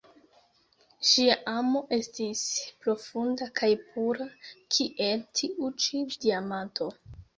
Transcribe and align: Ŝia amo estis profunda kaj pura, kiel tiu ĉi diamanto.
Ŝia 1.09 1.33
amo 1.51 1.81
estis 1.97 2.41
profunda 2.85 3.49
kaj 3.61 3.69
pura, 3.91 4.27
kiel 4.77 5.23
tiu 5.41 5.71
ĉi 5.85 6.03
diamanto. 6.25 6.91